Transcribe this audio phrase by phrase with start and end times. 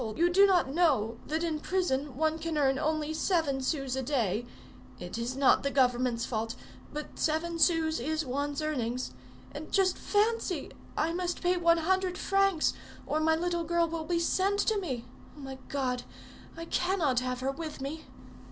[0.03, 0.17] Hold!
[0.17, 4.47] you do not know that in prison one can earn only seven sous a day;
[4.99, 6.55] it is not the government's fault,
[6.91, 9.11] but seven sous is one's earnings;
[9.51, 12.73] and just fancy, I must pay one hundred francs,
[13.05, 15.05] or my little girl will be sent to me.
[15.37, 16.01] Oh, my God!
[16.57, 18.05] I cannot have her with me.